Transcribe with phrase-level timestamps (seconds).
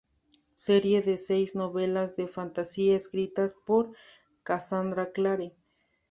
[0.61, 3.91] Serie de seis novelas de fantasía escritas por
[4.41, 5.53] Cassandra Clare.